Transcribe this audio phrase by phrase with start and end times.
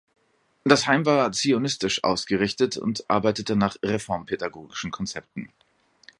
[0.63, 5.53] Das Heim war zionistisch ausgerichtet und arbeitete nach reformpädagogischen Konzepten.